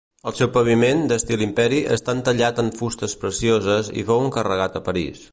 El 0.29 0.33
seu 0.37 0.47
paviment, 0.53 1.03
d'estil 1.11 1.43
imperi, 1.47 1.81
està 1.97 2.15
entallat 2.19 2.61
en 2.63 2.73
fustes 2.79 3.15
precioses 3.25 3.91
i 4.03 4.07
fou 4.11 4.23
encarregat 4.25 4.81
a 4.81 4.83
Paris. 4.89 5.23